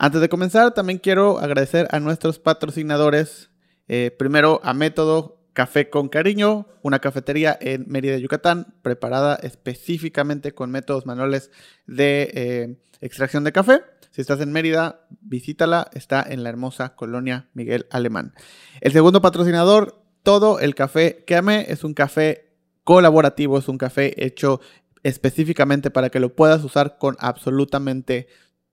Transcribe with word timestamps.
Antes 0.00 0.20
de 0.20 0.28
comenzar, 0.28 0.74
también 0.74 1.00
quiero 1.00 1.40
agradecer 1.40 1.88
a 1.90 1.98
nuestros 1.98 2.38
patrocinadores. 2.38 3.50
Eh, 3.88 4.14
primero 4.16 4.60
a 4.62 4.72
Método 4.72 5.40
Café 5.54 5.90
con 5.90 6.08
Cariño, 6.08 6.66
una 6.82 7.00
cafetería 7.00 7.58
en 7.60 7.84
Mérida, 7.88 8.16
Yucatán, 8.16 8.74
preparada 8.82 9.34
específicamente 9.42 10.52
con 10.52 10.70
métodos 10.70 11.04
manuales 11.04 11.50
de 11.88 12.30
eh, 12.32 12.78
extracción 13.00 13.42
de 13.42 13.50
café. 13.50 13.80
Si 14.12 14.20
estás 14.20 14.40
en 14.40 14.52
Mérida, 14.52 15.04
visítala, 15.20 15.90
está 15.92 16.22
en 16.22 16.44
la 16.44 16.50
hermosa 16.50 16.94
colonia 16.94 17.48
Miguel 17.54 17.86
Alemán. 17.90 18.34
El 18.80 18.92
segundo 18.92 19.20
patrocinador, 19.20 20.00
todo 20.22 20.60
el 20.60 20.76
café 20.76 21.24
que 21.26 21.34
amé, 21.34 21.66
es 21.70 21.82
un 21.82 21.94
café 21.94 22.52
colaborativo, 22.84 23.58
es 23.58 23.66
un 23.66 23.78
café 23.78 24.24
hecho 24.24 24.60
específicamente 25.02 25.90
para 25.90 26.10
que 26.10 26.20
lo 26.20 26.36
puedas 26.36 26.62
usar 26.62 26.98
con 26.98 27.16
absolutamente 27.18 28.28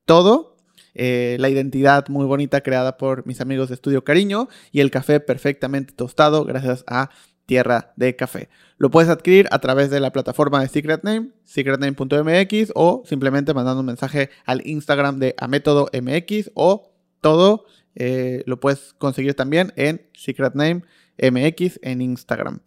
todo. 0.05 0.54
Eh, 0.96 1.38
la 1.39 1.50
identidad 1.50 2.07
muy 2.07 2.25
bonita 2.25 2.62
creada 2.62 2.98
por 2.98 3.27
mis 3.27 3.41
amigos 3.41 3.70
de 3.70 3.76
Estudio 3.76 4.03
Cariño 4.03 4.48
y 4.72 4.80
el 4.80 4.91
café 4.91 5.20
perfectamente 5.20 5.94
tostado 5.94 6.45
gracias 6.45 6.84
a 6.88 7.09
Tierra 7.45 7.94
de 7.95 8.16
Café. 8.16 8.49
Lo 8.77 8.90
puedes 8.90 9.09
adquirir 9.09 9.48
a 9.52 9.59
través 9.59 9.89
de 9.89 10.00
la 10.00 10.12
plataforma 10.12 10.62
de 10.62 10.67
Secret 10.67 11.03
Name, 11.03 11.30
secretname.mx 11.44 12.72
o 12.76 13.03
simplemente 13.05 13.53
mandando 13.53 13.81
un 13.81 13.86
mensaje 13.86 14.30
al 14.45 14.66
Instagram 14.66 15.20
de 15.20 15.36
Amétodo 15.38 15.89
MX 15.94 16.52
o 16.55 16.91
todo 17.22 17.66
eh, 17.95 18.44
lo 18.45 18.59
puedes 18.59 18.94
conseguir 18.94 19.36
también 19.36 19.73
en 19.75 20.05
Secret 20.14 20.55
Name 20.55 20.84
MX 21.17 21.80
en 21.81 22.02
Instagram. 22.02 22.59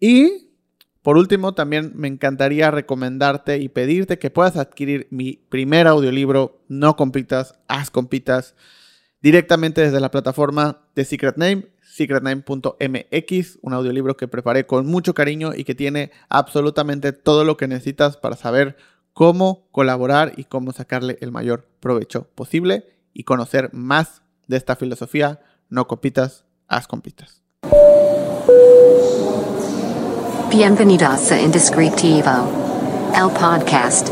Y 0.00 0.53
por 1.04 1.18
último, 1.18 1.52
también 1.52 1.92
me 1.96 2.08
encantaría 2.08 2.70
recomendarte 2.70 3.58
y 3.58 3.68
pedirte 3.68 4.18
que 4.18 4.30
puedas 4.30 4.56
adquirir 4.56 5.06
mi 5.10 5.34
primer 5.50 5.86
audiolibro, 5.86 6.62
No 6.66 6.96
Compitas, 6.96 7.56
Haz 7.68 7.90
Compitas, 7.90 8.54
directamente 9.20 9.82
desde 9.82 10.00
la 10.00 10.10
plataforma 10.10 10.80
de 10.94 11.04
Secret 11.04 11.36
Name, 11.36 11.66
secretname.mx, 11.82 13.58
un 13.60 13.74
audiolibro 13.74 14.16
que 14.16 14.28
preparé 14.28 14.64
con 14.64 14.86
mucho 14.86 15.12
cariño 15.12 15.52
y 15.54 15.64
que 15.64 15.74
tiene 15.74 16.10
absolutamente 16.30 17.12
todo 17.12 17.44
lo 17.44 17.58
que 17.58 17.68
necesitas 17.68 18.16
para 18.16 18.36
saber 18.36 18.78
cómo 19.12 19.68
colaborar 19.72 20.32
y 20.38 20.44
cómo 20.44 20.72
sacarle 20.72 21.18
el 21.20 21.32
mayor 21.32 21.68
provecho 21.80 22.30
posible 22.34 22.86
y 23.12 23.24
conocer 23.24 23.68
más 23.74 24.22
de 24.46 24.56
esta 24.56 24.74
filosofía, 24.74 25.42
no 25.68 25.86
compitas, 25.86 26.46
haz 26.66 26.88
compitas. 26.88 27.43
Bienvenidos 30.56 31.32
a 31.32 31.40
Indescriptivo, 31.40 32.30
el 33.12 33.28
podcast. 33.32 34.08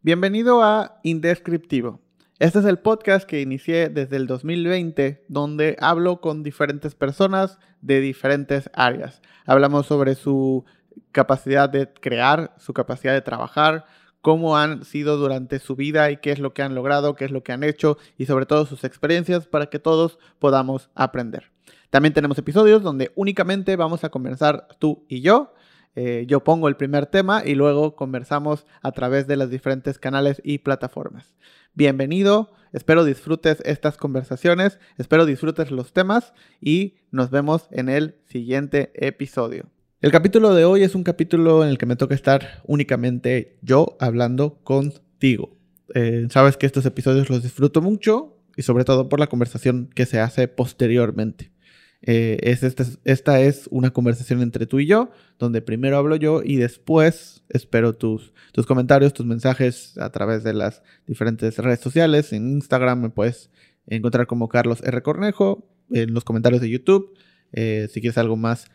Bienvenido 0.00 0.62
a 0.62 1.00
Indescriptivo. 1.02 2.00
Este 2.38 2.60
es 2.60 2.64
el 2.64 2.78
podcast 2.78 3.28
que 3.28 3.42
inicié 3.42 3.90
desde 3.90 4.16
el 4.16 4.26
2020, 4.26 5.26
donde 5.28 5.76
hablo 5.78 6.22
con 6.22 6.42
diferentes 6.42 6.94
personas 6.94 7.58
de 7.82 8.00
diferentes 8.00 8.70
áreas. 8.72 9.20
Hablamos 9.44 9.84
sobre 9.84 10.14
su 10.14 10.64
capacidad 11.12 11.68
de 11.68 11.92
crear, 11.92 12.54
su 12.56 12.72
capacidad 12.72 13.12
de 13.12 13.20
trabajar, 13.20 13.84
cómo 14.20 14.56
han 14.56 14.84
sido 14.84 15.16
durante 15.16 15.58
su 15.58 15.76
vida 15.76 16.10
y 16.10 16.18
qué 16.18 16.32
es 16.32 16.38
lo 16.38 16.52
que 16.52 16.62
han 16.62 16.74
logrado, 16.74 17.14
qué 17.14 17.24
es 17.24 17.30
lo 17.30 17.42
que 17.42 17.52
han 17.52 17.64
hecho 17.64 17.98
y 18.18 18.26
sobre 18.26 18.46
todo 18.46 18.66
sus 18.66 18.84
experiencias 18.84 19.46
para 19.46 19.66
que 19.66 19.78
todos 19.78 20.18
podamos 20.38 20.90
aprender. 20.94 21.50
También 21.90 22.14
tenemos 22.14 22.38
episodios 22.38 22.82
donde 22.82 23.10
únicamente 23.16 23.76
vamos 23.76 24.04
a 24.04 24.10
conversar 24.10 24.68
tú 24.78 25.04
y 25.08 25.22
yo. 25.22 25.54
Eh, 25.96 26.24
yo 26.28 26.44
pongo 26.44 26.68
el 26.68 26.76
primer 26.76 27.06
tema 27.06 27.42
y 27.44 27.56
luego 27.56 27.96
conversamos 27.96 28.64
a 28.80 28.92
través 28.92 29.26
de 29.26 29.36
los 29.36 29.50
diferentes 29.50 29.98
canales 29.98 30.40
y 30.44 30.58
plataformas. 30.58 31.34
Bienvenido, 31.74 32.52
espero 32.72 33.04
disfrutes 33.04 33.60
estas 33.64 33.96
conversaciones, 33.96 34.78
espero 34.98 35.26
disfrutes 35.26 35.72
los 35.72 35.92
temas 35.92 36.32
y 36.60 36.94
nos 37.10 37.30
vemos 37.30 37.66
en 37.72 37.88
el 37.88 38.16
siguiente 38.26 38.92
episodio. 38.94 39.68
El 40.02 40.12
capítulo 40.12 40.54
de 40.54 40.64
hoy 40.64 40.82
es 40.82 40.94
un 40.94 41.02
capítulo 41.04 41.62
en 41.62 41.68
el 41.68 41.76
que 41.76 41.84
me 41.84 41.94
toca 41.94 42.14
estar 42.14 42.62
únicamente 42.64 43.58
yo 43.60 43.98
hablando 44.00 44.58
contigo. 44.64 45.58
Eh, 45.94 46.26
sabes 46.30 46.56
que 46.56 46.64
estos 46.64 46.86
episodios 46.86 47.28
los 47.28 47.42
disfruto 47.42 47.82
mucho 47.82 48.38
y 48.56 48.62
sobre 48.62 48.84
todo 48.84 49.10
por 49.10 49.20
la 49.20 49.26
conversación 49.26 49.90
que 49.94 50.06
se 50.06 50.18
hace 50.18 50.48
posteriormente. 50.48 51.52
Eh, 52.00 52.38
es 52.40 52.62
esta, 52.62 52.86
esta, 53.04 53.42
es 53.42 53.68
una 53.70 53.90
conversación 53.90 54.40
entre 54.40 54.64
tú 54.64 54.80
y 54.80 54.86
yo, 54.86 55.10
donde 55.38 55.60
primero 55.60 55.98
hablo 55.98 56.16
yo 56.16 56.40
y 56.42 56.56
después 56.56 57.44
espero 57.50 57.94
tus, 57.94 58.32
tus 58.52 58.64
comentarios, 58.64 59.12
tus 59.12 59.26
mensajes 59.26 59.98
a 59.98 60.08
través 60.08 60.42
de 60.44 60.54
las 60.54 60.82
diferentes 61.06 61.58
redes 61.58 61.80
sociales. 61.80 62.32
En 62.32 62.48
Instagram 62.48 63.02
me 63.02 63.10
puedes 63.10 63.50
encontrar 63.86 64.26
como 64.26 64.48
Carlos 64.48 64.82
R. 64.82 65.02
Cornejo, 65.02 65.68
en 65.90 66.14
los 66.14 66.24
comentarios 66.24 66.62
de 66.62 66.70
YouTube. 66.70 67.12
Eh, 67.52 67.88
si 67.92 68.00
quieres 68.00 68.16
algo 68.16 68.38
más 68.38 68.70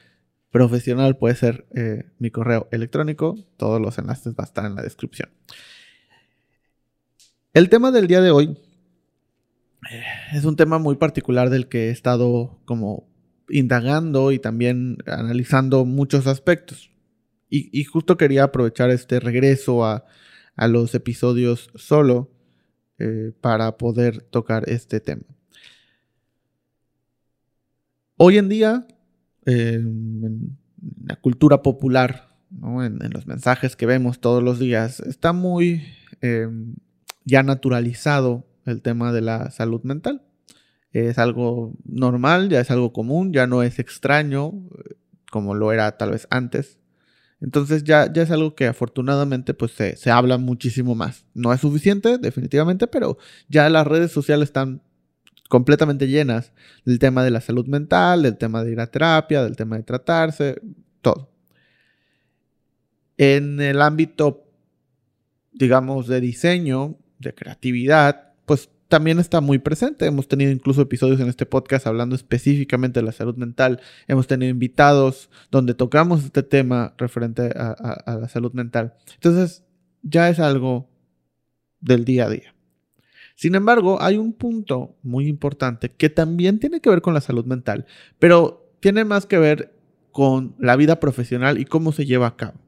profesional 0.55 1.17
puede 1.17 1.35
ser 1.35 1.67
eh, 1.75 2.05
mi 2.17 2.31
correo 2.31 2.69
electrónico. 2.71 3.35
Todos 3.57 3.81
los 3.81 3.97
enlaces 3.97 4.37
van 4.37 4.45
a 4.45 4.47
estar 4.47 4.65
en 4.65 4.75
la 4.75 4.83
descripción. 4.83 5.29
El 7.53 7.67
tema 7.67 7.91
del 7.91 8.07
día 8.07 8.21
de 8.21 8.31
hoy 8.31 8.57
eh, 9.91 10.03
es 10.31 10.45
un 10.45 10.55
tema 10.55 10.77
muy 10.77 10.95
particular 10.95 11.49
del 11.49 11.67
que 11.67 11.87
he 11.87 11.89
estado 11.89 12.61
como 12.63 13.05
indagando 13.49 14.31
y 14.31 14.39
también 14.39 14.99
analizando 15.07 15.83
muchos 15.83 16.25
aspectos. 16.25 16.89
Y, 17.49 17.83
justo 17.83 18.15
quería 18.15 18.45
aprovechar 18.45 18.91
este 18.91 19.19
regreso 19.19 19.85
a, 19.85 20.05
los 20.55 20.95
episodios 20.95 21.69
solo 21.75 22.31
eh, 22.97 23.33
para 23.41 23.77
poder 23.77 24.21
tocar 24.21 24.69
este 24.69 25.01
tema. 25.01 25.23
Hoy 28.15 28.37
en 28.37 28.47
día 28.47 28.87
en 29.45 30.57
la 31.05 31.15
cultura 31.15 31.61
popular, 31.61 32.29
en, 32.51 32.99
los 33.11 33.27
mensajes 33.27 33.75
que 33.75 33.85
vemos 33.85 34.19
todos 34.19 34.43
los 34.43 34.59
días, 34.59 34.99
está 35.01 35.33
muy 35.33 35.83
em, 36.21 36.75
ya 37.23 37.43
naturalizado 37.43 38.45
el 38.65 38.81
tema 38.81 39.11
de 39.11 39.21
la 39.21 39.51
salud 39.51 39.81
mental. 39.83 40.23
Es 40.91 41.17
algo 41.17 41.73
normal, 41.83 42.49
ya 42.49 42.61
es 42.61 42.71
algo 42.71 42.93
común, 42.93 43.33
ya 43.33 43.47
no 43.47 43.63
es 43.63 43.79
extraño 43.79 44.53
eh, 44.53 44.95
como 45.29 45.53
lo 45.53 45.71
era 45.71 45.97
tal 45.97 46.11
vez 46.11 46.27
antes. 46.29 46.79
Entonces 47.41 47.83
ya, 47.83 48.11
ya 48.11 48.23
es 48.23 48.31
algo 48.31 48.55
que 48.55 48.67
afortunadamente 48.67 49.53
pues 49.53 49.71
se, 49.73 49.97
se 49.97 50.09
habla 50.09 50.37
muchísimo 50.37 50.95
más. 50.95 51.25
No 51.33 51.53
es 51.53 51.61
suficiente, 51.61 52.17
definitivamente, 52.17 52.87
pero 52.87 53.17
ya 53.49 53.69
las 53.69 53.85
redes 53.85 54.11
sociales 54.11 54.49
están 54.49 54.81
completamente 55.49 56.07
llenas 56.07 56.53
del 56.85 56.99
tema 56.99 57.23
de 57.23 57.31
la 57.31 57.41
salud 57.41 57.67
mental, 57.67 58.23
del 58.23 58.37
tema 58.37 58.63
de 58.63 58.71
ir 58.71 58.79
a 58.79 58.87
terapia, 58.87 59.43
del 59.43 59.55
tema 59.55 59.77
de 59.77 59.83
tratarse, 59.83 60.61
todo. 61.01 61.31
En 63.17 63.61
el 63.61 63.81
ámbito, 63.81 64.43
digamos, 65.53 66.07
de 66.07 66.19
diseño, 66.19 66.97
de 67.19 67.33
creatividad, 67.33 68.33
pues 68.45 68.69
también 68.87 69.19
está 69.19 69.41
muy 69.41 69.59
presente. 69.59 70.05
Hemos 70.05 70.27
tenido 70.27 70.51
incluso 70.51 70.81
episodios 70.81 71.19
en 71.19 71.27
este 71.27 71.45
podcast 71.45 71.87
hablando 71.87 72.15
específicamente 72.15 72.99
de 72.99 73.05
la 73.05 73.11
salud 73.11 73.35
mental. 73.35 73.81
Hemos 74.07 74.27
tenido 74.27 74.49
invitados 74.49 75.29
donde 75.51 75.73
tocamos 75.73 76.23
este 76.23 76.43
tema 76.43 76.93
referente 76.97 77.51
a, 77.55 78.17
la 78.19 78.27
salud 78.29 78.53
mental. 78.53 78.95
Entonces, 79.15 79.63
ya 80.01 80.29
es 80.29 80.39
algo 80.39 80.89
del 81.79 82.05
día 82.05 82.25
a 82.25 82.29
día. 82.29 82.54
Sin 83.35 83.53
embargo, 83.53 84.01
hay 84.01 84.17
un 84.17 84.33
punto 84.33 84.95
muy 85.03 85.27
importante 85.27 85.89
que 85.89 86.09
también 86.09 86.59
tiene 86.59 86.79
que 86.79 86.89
ver 86.89 87.01
con 87.01 87.13
la 87.13 87.21
salud 87.21 87.45
mental, 87.45 87.85
pero 88.17 88.73
tiene 88.79 89.03
más 89.03 89.25
que 89.25 89.37
ver 89.37 89.73
con 90.11 90.55
la 90.57 90.77
vida 90.77 91.01
profesional 91.01 91.59
y 91.59 91.65
cómo 91.65 91.91
se 91.91 92.05
lleva 92.05 92.27
a 92.27 92.37
cabo. 92.37 92.59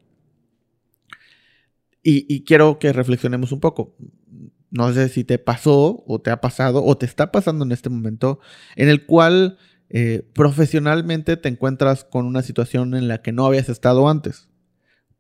Y, 2.09 2.45
quiero 2.45 2.79
que 2.79 2.93
reflexionemos 2.93 3.51
un 3.51 3.59
poco. 3.59 3.93
No 4.69 4.93
sé 4.93 5.09
si 5.09 5.25
te 5.25 5.39
pasó 5.39 6.05
o 6.07 6.21
te 6.21 6.31
ha 6.31 6.39
pasado 6.39 6.81
o 6.83 6.97
te 6.97 7.05
está 7.05 7.33
pasando 7.33 7.65
en 7.65 7.73
este 7.73 7.89
momento 7.89 8.39
en 8.77 8.87
el 8.87 9.05
cual 9.05 9.57
eh, 9.89 10.25
profesionalmente 10.33 11.35
te 11.35 11.49
encuentras 11.49 12.05
con 12.05 12.25
una 12.25 12.43
situación 12.43 12.95
en 12.95 13.09
la 13.09 13.21
que 13.21 13.33
no 13.33 13.45
habías 13.45 13.67
estado 13.67 14.07
antes. 14.07 14.47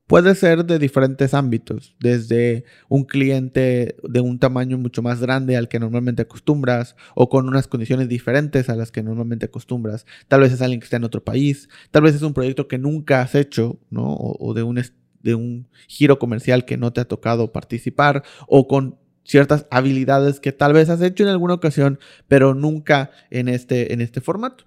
Puede 0.07 0.35
ser 0.35 0.63
de 0.63 0.79
diferentes 0.79 1.33
ámbitos, 1.33 1.93
desde 1.99 2.63
un 2.87 3.03
cliente 3.03 3.97
de 4.03 4.21
un 4.21 4.39
tamaño 4.39 4.77
mucho 4.77 5.01
más 5.01 5.19
grande 5.19 5.57
al 5.57 5.67
que 5.67 5.79
normalmente 5.81 6.21
acostumbras 6.21 6.95
o 7.13 7.27
con 7.27 7.45
unas 7.49 7.67
condiciones 7.67 8.07
diferentes 8.07 8.69
a 8.69 8.77
las 8.77 8.89
que 8.89 9.03
normalmente 9.03 9.47
acostumbras. 9.47 10.05
Tal 10.29 10.39
vez 10.39 10.53
es 10.53 10.61
alguien 10.61 10.79
que 10.79 10.85
está 10.85 10.95
en 10.95 11.03
otro 11.03 11.25
país, 11.25 11.67
tal 11.91 12.03
vez 12.03 12.15
es 12.15 12.21
un 12.21 12.33
proyecto 12.33 12.69
que 12.69 12.77
nunca 12.77 13.21
has 13.21 13.35
hecho, 13.35 13.81
¿no? 13.89 14.15
O, 14.15 14.53
de, 14.53 14.63
un, 14.63 15.67
giro 15.89 16.19
comercial 16.19 16.63
que 16.63 16.77
no 16.77 16.93
te 16.93 17.01
ha 17.01 17.05
tocado 17.05 17.51
participar 17.51 18.23
o 18.47 18.69
con 18.69 18.97
ciertas 19.25 19.65
habilidades 19.69 20.39
que 20.39 20.53
tal 20.53 20.71
vez 20.71 20.87
has 20.87 21.01
hecho 21.01 21.23
en 21.23 21.29
alguna 21.29 21.55
ocasión, 21.55 21.99
pero 22.29 22.53
nunca 22.53 23.11
en 23.29 23.49
este, 23.49 23.91
en 23.91 23.99
este 23.99 24.21
formato. 24.21 24.63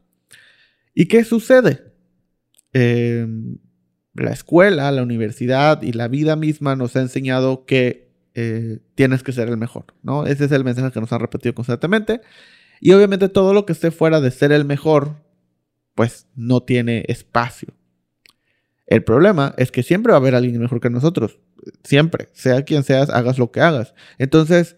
¿Y 0.95 1.07
qué 1.07 1.25
sucede? 1.25 1.95
Eh, 2.75 3.27
la 4.15 4.31
escuela, 4.31 4.91
la 4.91 5.03
universidad 5.03 5.83
y 5.83 5.93
la 5.93 6.09
vida 6.09 6.37
misma 6.37 6.77
nos 6.77 6.97
ha 6.97 7.01
enseñado 7.01 7.65
que 7.65 8.11
eh, 8.35 8.79
tienes 8.95 9.23
que 9.23 9.33
ser 9.33 9.49
el 9.49 9.57
mejor, 9.57 9.87
¿no? 10.03 10.27
Ese 10.27 10.45
es 10.45 10.53
el 10.53 10.65
mensaje 10.65 10.93
que 10.93 11.01
nos 11.01 11.13
han 11.13 11.21
repetido 11.21 11.55
constantemente. 11.55 12.21
Y 12.81 12.93
obviamente 12.93 13.29
todo 13.29 13.53
lo 13.55 13.67
que 13.67 13.73
esté 13.73 13.91
fuera 13.91 14.21
de 14.21 14.31
ser 14.31 14.53
el 14.53 14.65
mejor, 14.65 15.17
pues 15.95 16.27
no 16.35 16.63
tiene 16.63 17.05
espacio. 17.09 17.75
El 18.87 19.05
problema 19.05 19.55
es 19.57 19.71
que 19.71 19.83
siempre 19.83 20.11
va 20.11 20.17
a 20.17 20.21
haber 20.21 20.35
alguien 20.35 20.61
mejor 20.61 20.81
que 20.81 20.91
nosotros. 20.91 21.39
Siempre. 21.85 22.29
Sea 22.33 22.65
quien 22.65 22.83
seas, 22.83 23.11
hagas 23.11 23.39
lo 23.39 23.53
que 23.53 23.61
hagas. 23.61 23.95
Entonces, 24.19 24.77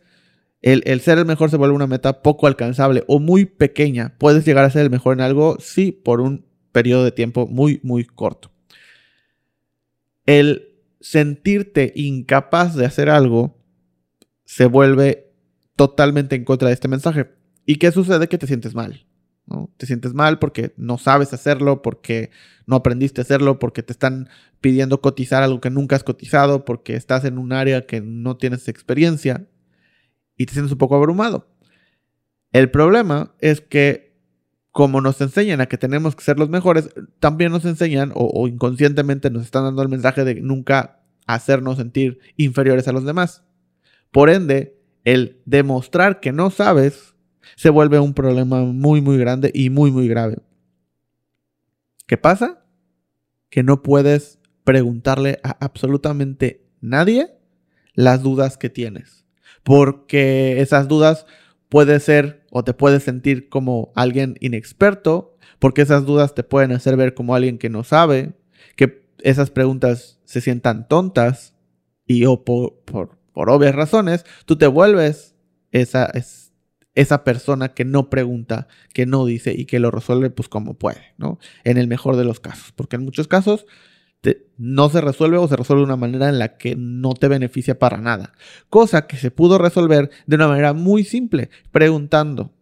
el, 0.60 0.82
el, 0.84 1.00
ser 1.00 1.18
el 1.18 1.24
mejor 1.24 1.50
se 1.50 1.56
vuelve 1.56 1.74
una 1.74 1.86
meta 1.86 2.22
poco 2.22 2.46
alcanzable 2.46 3.04
o 3.06 3.18
muy 3.20 3.46
pequeña. 3.46 4.14
Puedes 4.18 4.44
llegar 4.44 4.64
a 4.64 4.70
ser 4.70 4.82
el 4.82 4.90
mejor 4.90 5.14
en 5.14 5.22
algo, 5.22 5.56
sí, 5.60 5.92
por 5.92 6.20
un 6.20 6.44
periodo 6.72 7.04
de 7.04 7.12
tiempo 7.12 7.46
muy, 7.46 7.80
muy 7.82 8.04
corto. 8.04 8.51
El 10.26 10.68
sentirte 11.00 11.92
incapaz 11.96 12.74
de 12.74 12.86
hacer 12.86 13.10
algo 13.10 13.58
se 14.44 14.66
vuelve 14.66 15.32
totalmente 15.76 16.36
en 16.36 16.44
contra 16.44 16.68
de 16.68 16.74
este 16.74 16.88
mensaje. 16.88 17.30
¿Y 17.66 17.76
qué 17.76 17.90
sucede? 17.90 18.28
Que 18.28 18.38
te 18.38 18.46
sientes 18.46 18.74
mal. 18.74 19.06
Te 19.76 19.86
sientes 19.86 20.14
mal 20.14 20.38
porque 20.38 20.72
no 20.76 20.98
sabes 20.98 21.32
hacerlo, 21.32 21.82
porque 21.82 22.30
no 22.66 22.76
aprendiste 22.76 23.20
a 23.20 23.24
hacerlo, 23.24 23.58
porque 23.58 23.82
te 23.82 23.92
están 23.92 24.28
pidiendo 24.60 25.00
cotizar 25.00 25.42
algo 25.42 25.60
que 25.60 25.70
nunca 25.70 25.96
has 25.96 26.04
cotizado, 26.04 26.64
porque 26.64 26.94
estás 26.94 27.24
en 27.24 27.38
un 27.38 27.52
área 27.52 27.86
que 27.86 28.00
no 28.00 28.36
tienes 28.36 28.68
experiencia 28.68 29.46
y 30.36 30.46
te 30.46 30.52
sientes 30.52 30.72
un 30.72 30.78
poco 30.78 30.96
abrumado. 30.96 31.48
El 32.52 32.70
problema 32.70 33.34
es 33.40 33.60
que 33.60 34.11
como 34.72 35.02
nos 35.02 35.20
enseñan 35.20 35.60
a 35.60 35.66
que 35.66 35.76
tenemos 35.76 36.16
que 36.16 36.24
ser 36.24 36.38
los 36.38 36.48
mejores, 36.48 36.88
también 37.20 37.52
nos 37.52 37.64
enseñan 37.66 38.10
o, 38.14 38.48
inconscientemente 38.48 39.30
nos 39.30 39.44
están 39.44 39.64
dando 39.64 39.82
el 39.82 39.90
mensaje 39.90 40.24
de 40.24 40.36
nunca 40.36 41.02
hacernos 41.26 41.76
sentir 41.76 42.18
inferiores 42.36 42.88
a 42.88 42.92
los 42.92 43.04
demás. 43.04 43.44
Por 44.10 44.30
ende, 44.30 44.80
el 45.04 45.40
demostrar 45.44 46.20
que 46.20 46.32
no 46.32 46.50
sabes 46.50 47.14
se 47.56 47.68
vuelve 47.68 48.00
un 48.00 48.14
problema 48.14 48.62
muy, 48.62 49.02
muy 49.02 49.18
grande 49.18 49.50
y 49.54 49.68
muy, 49.68 49.90
muy 49.90 50.08
grave. 50.08 50.38
¿Qué 52.06 52.16
pasa? 52.16 52.64
Que 53.50 53.62
no 53.62 53.82
puedes 53.82 54.38
preguntarle 54.64 55.38
a 55.42 55.50
absolutamente 55.64 56.64
nadie 56.80 57.28
las 57.94 58.22
dudas 58.22 58.56
que 58.56 58.70
tienes. 58.70 59.26
Porque 59.64 60.60
esas 60.60 60.88
dudas 60.88 61.26
puede 61.68 62.00
ser 62.00 62.41
o 62.54 62.62
te 62.62 62.74
puedes 62.74 63.02
sentir 63.02 63.48
como 63.48 63.92
alguien 63.94 64.36
inexperto, 64.40 65.38
porque 65.58 65.80
esas 65.82 66.04
dudas 66.04 66.34
te 66.34 66.44
pueden 66.44 66.72
hacer 66.72 66.96
ver 66.96 67.14
como 67.14 67.34
alguien 67.34 67.56
que 67.56 67.70
no 67.70 67.82
sabe, 67.82 68.34
que 68.76 69.06
esas 69.20 69.50
preguntas 69.50 70.20
se 70.24 70.42
sientan 70.42 70.86
tontas 70.86 71.54
y 72.06 72.26
o 72.26 72.44
por, 72.44 72.74
por, 72.84 73.16
por 73.32 73.48
obvias 73.48 73.74
razones, 73.74 74.26
tú 74.44 74.56
te 74.56 74.66
vuelves 74.66 75.34
esa, 75.70 76.04
es, 76.04 76.52
esa 76.94 77.24
persona 77.24 77.72
que 77.72 77.86
no 77.86 78.10
pregunta, 78.10 78.68
que 78.92 79.06
no 79.06 79.24
dice 79.24 79.54
y 79.56 79.64
que 79.64 79.78
lo 79.78 79.90
resuelve 79.90 80.28
pues 80.28 80.50
como 80.50 80.74
puede, 80.74 81.14
¿no? 81.16 81.38
En 81.64 81.78
el 81.78 81.88
mejor 81.88 82.16
de 82.16 82.24
los 82.24 82.38
casos, 82.38 82.72
porque 82.72 82.96
en 82.96 83.04
muchos 83.04 83.28
casos 83.28 83.64
no 84.56 84.88
se 84.88 85.00
resuelve 85.00 85.38
o 85.38 85.48
se 85.48 85.56
resuelve 85.56 85.80
de 85.80 85.86
una 85.86 85.96
manera 85.96 86.28
en 86.28 86.38
la 86.38 86.56
que 86.56 86.76
no 86.76 87.14
te 87.14 87.28
beneficia 87.28 87.78
para 87.78 87.98
nada. 87.98 88.32
Cosa 88.70 89.06
que 89.06 89.16
se 89.16 89.30
pudo 89.30 89.58
resolver 89.58 90.10
de 90.26 90.36
una 90.36 90.48
manera 90.48 90.72
muy 90.72 91.04
simple, 91.04 91.50
preguntando. 91.72 92.52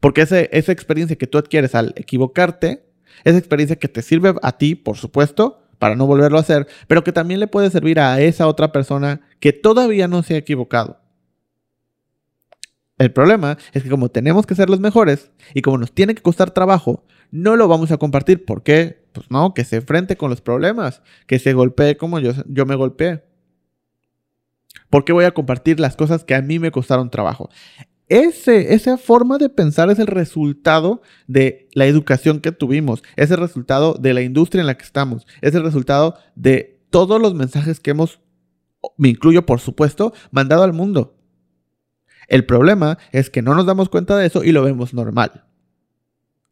Porque 0.00 0.22
ese, 0.22 0.48
esa 0.52 0.72
experiencia 0.72 1.16
que 1.16 1.26
tú 1.26 1.38
adquieres 1.38 1.74
al 1.74 1.92
equivocarte, 1.96 2.86
esa 3.24 3.38
experiencia 3.38 3.76
que 3.76 3.88
te 3.88 4.02
sirve 4.02 4.34
a 4.42 4.58
ti, 4.58 4.74
por 4.74 4.96
supuesto, 4.96 5.62
para 5.78 5.96
no 5.96 6.06
volverlo 6.06 6.38
a 6.38 6.42
hacer, 6.42 6.66
pero 6.86 7.02
que 7.02 7.12
también 7.12 7.40
le 7.40 7.48
puede 7.48 7.70
servir 7.70 7.98
a 8.00 8.20
esa 8.20 8.46
otra 8.46 8.72
persona 8.72 9.22
que 9.40 9.52
todavía 9.52 10.08
no 10.08 10.22
se 10.22 10.34
ha 10.34 10.38
equivocado. 10.38 11.00
El 12.98 13.12
problema 13.12 13.58
es 13.72 13.82
que 13.82 13.90
como 13.90 14.08
tenemos 14.08 14.46
que 14.46 14.54
ser 14.54 14.70
los 14.70 14.80
mejores 14.80 15.30
y 15.54 15.62
como 15.62 15.78
nos 15.78 15.92
tiene 15.92 16.14
que 16.14 16.22
costar 16.22 16.50
trabajo, 16.52 17.04
no 17.30 17.56
lo 17.56 17.68
vamos 17.68 17.90
a 17.92 17.98
compartir. 17.98 18.44
¿Por 18.44 18.62
qué? 18.62 19.04
Pues 19.12 19.30
no, 19.30 19.52
que 19.52 19.64
se 19.64 19.76
enfrente 19.76 20.16
con 20.16 20.30
los 20.30 20.40
problemas, 20.40 21.02
que 21.26 21.38
se 21.38 21.52
golpee 21.52 21.96
como 21.96 22.18
yo, 22.20 22.32
yo 22.46 22.64
me 22.64 22.74
golpeé. 22.74 23.24
¿Por 24.88 25.04
qué 25.04 25.12
voy 25.12 25.24
a 25.24 25.32
compartir 25.32 25.80
las 25.80 25.96
cosas 25.96 26.24
que 26.24 26.34
a 26.34 26.42
mí 26.42 26.58
me 26.58 26.70
costaron 26.70 27.10
trabajo? 27.10 27.50
Esa 28.08 28.98
forma 28.98 29.36
de 29.36 29.48
pensar 29.48 29.90
es 29.90 29.98
el 29.98 30.06
resultado 30.06 31.02
de 31.26 31.68
la 31.72 31.86
educación 31.86 32.40
que 32.40 32.52
tuvimos, 32.52 33.02
es 33.16 33.32
el 33.32 33.38
resultado 33.38 33.94
de 33.94 34.14
la 34.14 34.22
industria 34.22 34.60
en 34.60 34.68
la 34.68 34.78
que 34.78 34.84
estamos, 34.84 35.26
es 35.40 35.54
el 35.56 35.64
resultado 35.64 36.14
de 36.36 36.80
todos 36.90 37.20
los 37.20 37.34
mensajes 37.34 37.80
que 37.80 37.90
hemos, 37.90 38.20
me 38.96 39.08
incluyo 39.08 39.44
por 39.44 39.58
supuesto, 39.58 40.12
mandado 40.30 40.62
al 40.62 40.72
mundo. 40.72 41.15
El 42.28 42.44
problema 42.44 42.98
es 43.12 43.30
que 43.30 43.42
no 43.42 43.54
nos 43.54 43.66
damos 43.66 43.88
cuenta 43.88 44.16
de 44.16 44.26
eso 44.26 44.44
y 44.44 44.52
lo 44.52 44.62
vemos 44.62 44.94
normal. 44.94 45.44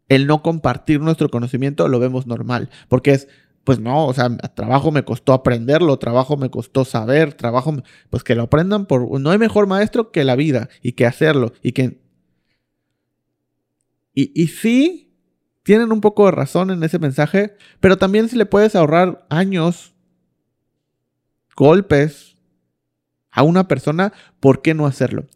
El 0.08 0.26
no 0.26 0.42
compartir 0.42 1.00
nuestro 1.00 1.28
conocimiento 1.30 1.88
lo 1.88 1.98
vemos 1.98 2.26
normal, 2.26 2.70
porque 2.88 3.12
es, 3.12 3.28
pues 3.64 3.80
no, 3.80 4.06
o 4.06 4.12
sea, 4.12 4.36
trabajo 4.36 4.92
me 4.92 5.04
costó 5.04 5.32
aprenderlo, 5.32 5.98
trabajo 5.98 6.36
me 6.36 6.50
costó 6.50 6.84
saber, 6.84 7.34
trabajo, 7.34 7.74
pues 8.10 8.22
que 8.22 8.34
lo 8.34 8.42
aprendan 8.42 8.86
por, 8.86 9.20
no 9.20 9.30
hay 9.30 9.38
mejor 9.38 9.66
maestro 9.66 10.12
que 10.12 10.24
la 10.24 10.36
vida 10.36 10.68
y 10.82 10.92
que 10.92 11.06
hacerlo 11.06 11.52
y 11.62 11.72
que... 11.72 12.02
Y, 14.16 14.30
y 14.40 14.46
sí, 14.48 15.12
tienen 15.64 15.90
un 15.90 16.00
poco 16.00 16.26
de 16.26 16.32
razón 16.32 16.70
en 16.70 16.84
ese 16.84 17.00
mensaje, 17.00 17.56
pero 17.80 17.96
también 17.96 18.28
si 18.28 18.36
le 18.36 18.46
puedes 18.46 18.76
ahorrar 18.76 19.26
años, 19.28 19.94
golpes 21.56 22.36
a 23.30 23.42
una 23.42 23.66
persona, 23.66 24.12
¿por 24.38 24.62
qué 24.62 24.74
no 24.74 24.86
hacerlo? 24.86 25.26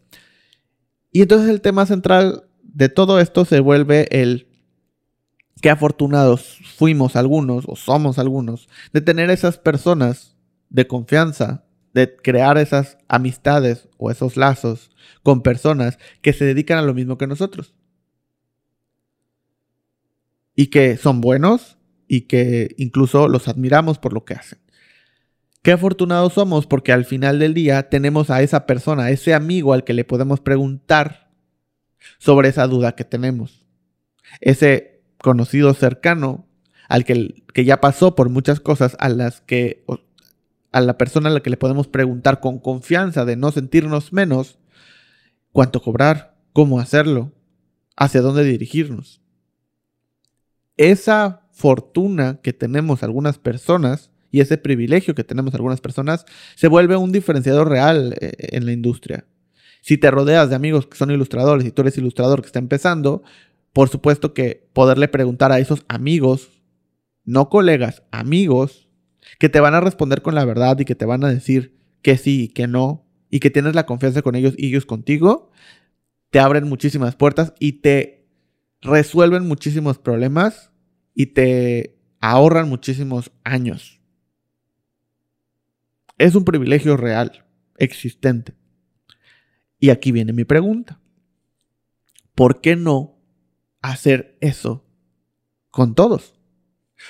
Y 1.11 1.21
entonces 1.21 1.49
el 1.49 1.61
tema 1.61 1.85
central 1.85 2.45
de 2.61 2.89
todo 2.89 3.19
esto 3.19 3.45
se 3.45 3.59
vuelve 3.59 4.07
el 4.11 4.47
qué 5.61 5.69
afortunados 5.69 6.59
fuimos 6.77 7.15
algunos 7.15 7.65
o 7.67 7.75
somos 7.75 8.19
algunos 8.19 8.69
de 8.93 9.01
tener 9.01 9.29
esas 9.29 9.57
personas 9.57 10.37
de 10.69 10.87
confianza, 10.87 11.65
de 11.93 12.15
crear 12.15 12.57
esas 12.57 12.97
amistades 13.07 13.89
o 13.97 14.11
esos 14.11 14.37
lazos 14.37 14.91
con 15.23 15.41
personas 15.41 15.97
que 16.21 16.33
se 16.33 16.45
dedican 16.45 16.77
a 16.77 16.83
lo 16.83 16.93
mismo 16.93 17.17
que 17.17 17.27
nosotros. 17.27 17.73
Y 20.55 20.67
que 20.67 20.97
son 20.97 21.21
buenos 21.21 21.77
y 22.07 22.21
que 22.21 22.75
incluso 22.77 23.27
los 23.27 23.47
admiramos 23.47 23.97
por 23.97 24.13
lo 24.13 24.25
que 24.25 24.35
hacen. 24.35 24.59
Qué 25.61 25.73
afortunados 25.73 26.33
somos 26.33 26.67
porque 26.67 26.91
al 26.91 27.05
final 27.05 27.39
del 27.39 27.53
día 27.53 27.89
tenemos 27.89 28.29
a 28.29 28.41
esa 28.41 28.65
persona, 28.65 29.03
a 29.03 29.11
ese 29.11 29.33
amigo 29.33 29.73
al 29.73 29.83
que 29.83 29.93
le 29.93 30.05
podemos 30.05 30.39
preguntar 30.39 31.31
sobre 32.17 32.49
esa 32.49 32.65
duda 32.67 32.95
que 32.95 33.03
tenemos. 33.03 33.65
Ese 34.39 35.01
conocido 35.21 35.73
cercano 35.73 36.47
al 36.87 37.03
que, 37.03 37.43
que 37.53 37.65
ya 37.65 37.81
pasó 37.81 38.15
por 38.15 38.29
muchas 38.29 38.59
cosas 38.59 38.95
a 38.99 39.09
las 39.09 39.41
que 39.41 39.83
a 40.71 40.81
la 40.81 40.97
persona 40.97 41.29
a 41.29 41.31
la 41.31 41.41
que 41.41 41.49
le 41.49 41.57
podemos 41.57 41.87
preguntar 41.87 42.39
con 42.39 42.59
confianza 42.59 43.25
de 43.25 43.35
no 43.35 43.51
sentirnos 43.51 44.13
menos 44.13 44.59
cuánto 45.51 45.81
cobrar, 45.81 46.37
cómo 46.53 46.79
hacerlo, 46.79 47.33
hacia 47.95 48.21
dónde 48.21 48.43
dirigirnos. 48.43 49.21
Esa 50.77 51.47
fortuna 51.51 52.39
que 52.41 52.53
tenemos 52.53 53.03
algunas 53.03 53.39
personas 53.39 54.11
y 54.31 54.41
ese 54.41 54.57
privilegio 54.57 55.15
que 55.15 55.23
tenemos 55.23 55.53
algunas 55.53 55.81
personas 55.81 56.25
se 56.55 56.67
vuelve 56.67 56.95
un 56.95 57.11
diferenciador 57.11 57.69
real 57.69 58.15
eh, 58.19 58.33
en 58.37 58.65
la 58.65 58.71
industria. 58.71 59.25
Si 59.81 59.97
te 59.97 60.11
rodeas 60.11 60.49
de 60.49 60.55
amigos 60.55 60.87
que 60.87 60.97
son 60.97 61.11
ilustradores 61.11 61.65
y 61.65 61.71
tú 61.71 61.81
eres 61.81 61.97
ilustrador 61.97 62.41
que 62.41 62.47
está 62.47 62.59
empezando, 62.59 63.23
por 63.73 63.89
supuesto 63.89 64.33
que 64.33 64.67
poderle 64.73 65.07
preguntar 65.07 65.51
a 65.51 65.59
esos 65.59 65.85
amigos, 65.87 66.49
no 67.23 67.49
colegas, 67.49 68.03
amigos, 68.11 68.89
que 69.37 69.49
te 69.49 69.59
van 69.59 69.75
a 69.75 69.81
responder 69.81 70.21
con 70.21 70.35
la 70.35 70.45
verdad 70.45 70.79
y 70.79 70.85
que 70.85 70.95
te 70.95 71.05
van 71.05 71.23
a 71.23 71.29
decir 71.29 71.77
que 72.01 72.17
sí 72.17 72.43
y 72.43 72.47
que 72.49 72.67
no, 72.67 73.05
y 73.29 73.39
que 73.39 73.49
tienes 73.49 73.75
la 73.75 73.85
confianza 73.85 74.21
con 74.21 74.35
ellos 74.35 74.53
y 74.57 74.67
ellos 74.67 74.85
contigo, 74.85 75.51
te 76.29 76.39
abren 76.39 76.67
muchísimas 76.67 77.15
puertas 77.15 77.53
y 77.59 77.73
te 77.73 78.27
resuelven 78.81 79.47
muchísimos 79.47 79.97
problemas 79.97 80.71
y 81.13 81.27
te 81.27 81.97
ahorran 82.21 82.69
muchísimos 82.69 83.31
años. 83.43 83.98
Es 86.19 86.35
un 86.35 86.45
privilegio 86.45 86.95
real, 86.97 87.45
existente. 87.77 88.53
Y 89.79 89.89
aquí 89.89 90.11
viene 90.11 90.33
mi 90.33 90.43
pregunta. 90.43 90.99
¿Por 92.35 92.61
qué 92.61 92.75
no 92.75 93.17
hacer 93.81 94.37
eso 94.39 94.85
con 95.71 95.95
todos? 95.95 96.35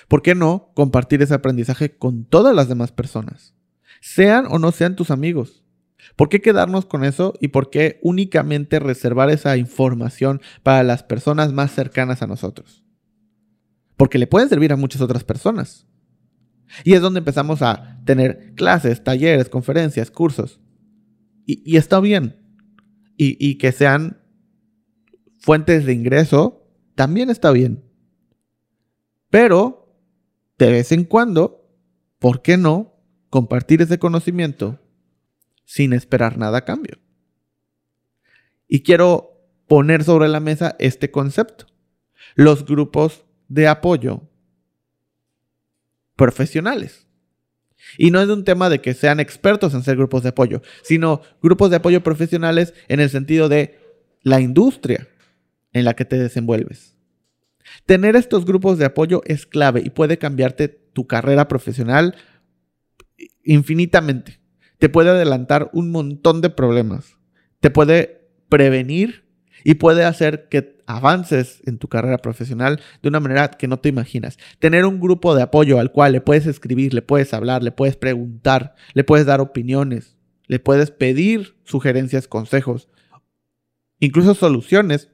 ¿Por 0.07 0.21
qué 0.21 0.33
no 0.33 0.71
compartir 0.75 1.21
ese 1.21 1.33
aprendizaje 1.33 1.97
con 1.97 2.23
todas 2.23 2.55
las 2.55 2.69
demás 2.69 2.93
personas? 2.93 3.53
Sean 3.99 4.45
o 4.49 4.59
no 4.59 4.71
sean 4.71 4.95
tus 4.95 5.11
amigos. 5.11 5.65
¿Por 6.15 6.29
qué 6.29 6.39
quedarnos 6.39 6.85
con 6.85 7.03
eso 7.03 7.33
y 7.41 7.49
por 7.49 7.69
qué 7.69 7.99
únicamente 8.01 8.79
reservar 8.79 9.29
esa 9.29 9.57
información 9.57 10.41
para 10.63 10.83
las 10.83 11.03
personas 11.03 11.51
más 11.51 11.71
cercanas 11.71 12.21
a 12.21 12.27
nosotros? 12.27 12.85
porque 13.99 14.17
le 14.17 14.27
pueden 14.27 14.47
servir 14.47 14.71
a 14.71 14.77
muchas 14.77 15.01
otras 15.01 15.25
personas. 15.25 15.85
Y 16.83 16.93
es 16.93 17.01
donde 17.01 17.19
empezamos 17.19 17.61
a 17.61 17.99
tener 18.05 18.53
clases, 18.55 19.03
talleres, 19.03 19.49
conferencias, 19.49 20.11
cursos. 20.11 20.59
Y, 21.45 21.77
está 21.77 21.99
bien. 21.99 22.35
y 23.17 23.55
que 23.57 23.71
sean 23.71 24.21
fuentes 25.39 25.85
de 25.85 25.93
ingreso, 25.93 26.67
también 26.95 27.29
está 27.29 27.51
bien. 27.51 27.83
Pero, 29.29 29.95
de 30.57 30.71
vez 30.71 30.91
en 30.91 31.05
cuando, 31.05 31.67
¿por 32.19 32.41
qué 32.41 32.57
no 32.57 32.95
compartir 33.29 33.81
ese 33.81 33.99
conocimiento 33.99 34.79
sin 35.65 35.93
esperar 35.93 36.37
nada 36.37 36.59
a 36.59 36.65
cambio? 36.65 36.99
Y 38.67 38.81
quiero 38.81 39.39
poner 39.67 40.03
sobre 40.03 40.27
la 40.27 40.39
mesa 40.39 40.75
este 40.79 41.11
concepto. 41.11 41.65
Los 42.35 42.65
grupos 42.65 43.25
de 43.47 43.67
apoyo 43.67 44.28
profesionales. 46.19 47.07
Y 47.97 48.11
no 48.11 48.21
es 48.21 48.27
un 48.27 48.43
tema 48.43 48.69
de 48.69 48.81
que 48.81 48.93
sean 48.93 49.21
expertos 49.21 49.73
en 49.73 49.83
ser 49.83 49.95
grupos 49.95 50.21
de 50.21 50.29
apoyo, 50.29 50.61
sino 50.83 51.21
grupos 51.41 51.69
de 51.69 51.77
apoyo 51.77 52.03
profesionales 52.03 52.73
en 52.89 52.99
el 52.99 53.09
sentido 53.09 53.47
de 53.47 53.79
la 54.21 54.41
industria 54.41 55.07
en 55.71 55.85
la 55.85 55.93
que 55.93 56.03
te 56.03 56.19
desenvuelves. 56.19 56.97
Tener 57.85 58.17
estos 58.17 58.43
grupos 58.43 58.77
de 58.77 58.85
apoyo 58.85 59.21
es 59.25 59.45
clave 59.45 59.81
y 59.83 59.91
puede 59.91 60.17
cambiarte 60.17 60.67
tu 60.67 61.07
carrera 61.07 61.47
profesional 61.47 62.15
infinitamente. 63.45 64.41
Te 64.77 64.89
puede 64.89 65.11
adelantar 65.11 65.69
un 65.71 65.89
montón 65.89 66.41
de 66.41 66.49
problemas. 66.49 67.15
Te 67.61 67.69
puede 67.69 68.29
prevenir 68.49 69.23
y 69.63 69.75
puede 69.75 70.05
hacer 70.05 70.47
que 70.49 70.79
avances 70.85 71.61
en 71.65 71.77
tu 71.77 71.87
carrera 71.87 72.17
profesional 72.17 72.81
de 73.01 73.09
una 73.09 73.19
manera 73.19 73.51
que 73.51 73.67
no 73.67 73.77
te 73.77 73.89
imaginas. 73.89 74.37
Tener 74.59 74.85
un 74.85 74.99
grupo 74.99 75.35
de 75.35 75.43
apoyo 75.43 75.79
al 75.79 75.91
cual 75.91 76.13
le 76.13 76.21
puedes 76.21 76.47
escribir, 76.47 76.93
le 76.93 77.01
puedes 77.01 77.33
hablar, 77.33 77.61
le 77.61 77.71
puedes 77.71 77.95
preguntar, 77.95 78.75
le 78.93 79.03
puedes 79.03 79.25
dar 79.25 79.41
opiniones, 79.41 80.17
le 80.47 80.59
puedes 80.59 80.89
pedir 80.91 81.55
sugerencias, 81.63 82.27
consejos, 82.27 82.89
incluso 83.99 84.33
soluciones 84.33 85.09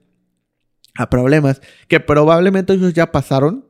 a 0.98 1.10
problemas 1.10 1.62
que 1.88 2.00
probablemente 2.00 2.74
ellos 2.74 2.94
ya 2.94 3.12
pasaron, 3.12 3.66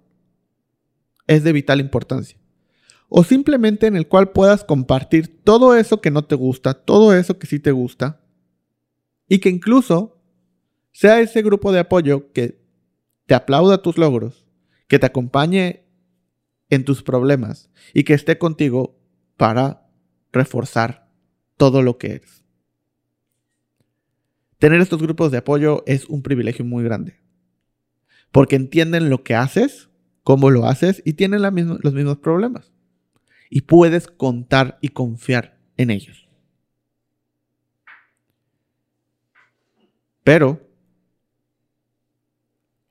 es 1.28 1.44
de 1.44 1.54
vital 1.54 1.80
importancia. 1.80 2.38
O 3.10 3.24
simplemente 3.24 3.88
en 3.88 3.96
el 3.96 4.08
cual 4.08 4.32
puedas 4.32 4.64
compartir 4.64 5.42
todo 5.44 5.76
eso 5.76 6.02
que 6.02 6.12
no 6.12 6.26
te 6.26 6.36
gusta, 6.36 6.74
todo 6.76 7.16
eso 7.16 7.40
que 7.40 7.48
sí 7.48 7.60
te 7.60 7.72
gusta, 7.72 8.22
y 9.28 9.40
que 9.40 9.50
incluso 9.50 10.15
sea 10.96 11.20
ese 11.20 11.42
grupo 11.42 11.74
de 11.74 11.80
apoyo 11.80 12.32
que 12.32 12.58
te 13.26 13.36
aplauda 13.36 13.82
tus 13.82 13.98
logros, 13.98 14.48
que 14.88 14.98
te 14.98 15.06
acompañe 15.06 15.84
en 16.70 16.86
tus 16.86 17.04
problemas 17.04 17.70
y 17.94 18.06
que 18.06 18.14
esté 18.14 18.38
contigo 18.38 18.98
para 19.36 19.90
reforzar 20.32 21.12
todo 21.58 21.82
lo 21.82 21.98
que 21.98 22.14
eres. 22.14 22.46
Tener 24.58 24.80
estos 24.80 25.02
grupos 25.02 25.34
de 25.34 25.40
apoyo 25.40 25.84
es 25.86 26.06
un 26.06 26.24
privilegio 26.24 26.64
muy 26.64 26.86
grande. 26.86 27.20
Porque 28.32 28.56
entienden 28.56 29.10
lo 29.10 29.22
que 29.22 29.36
haces, 29.36 29.90
cómo 30.24 30.50
lo 30.50 30.66
haces 30.66 31.02
y 31.04 31.14
tienen 31.14 31.42
los 31.42 31.94
mismos 31.94 32.20
problemas. 32.20 32.72
Y 33.50 33.62
puedes 33.64 34.08
contar 34.08 34.78
y 34.80 34.90
confiar 34.90 35.60
en 35.76 35.90
ellos. 35.90 36.30
Pero 40.24 40.65